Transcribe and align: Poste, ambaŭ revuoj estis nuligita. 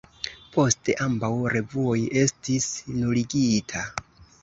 Poste, 0.55 0.95
ambaŭ 1.09 1.29
revuoj 1.57 1.99
estis 2.25 2.69
nuligita. 2.99 3.89